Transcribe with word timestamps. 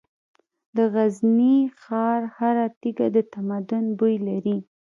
د 0.75 0.77
غزني 0.93 1.57
ښار 1.81 2.21
هره 2.37 2.65
تیږه 2.81 3.07
د 3.15 3.17
تمدن 3.33 3.85
بوی 3.99 4.15
لري. 4.27 4.57